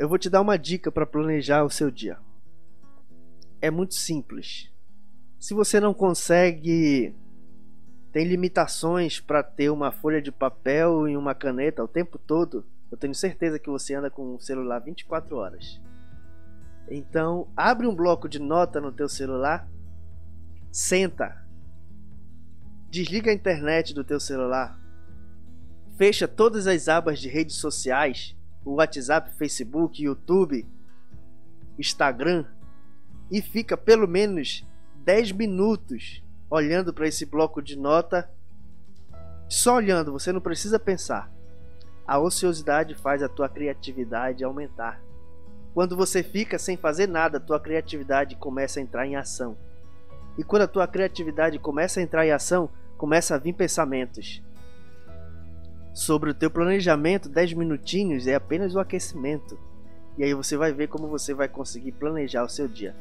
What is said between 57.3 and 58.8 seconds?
minutinhos é apenas o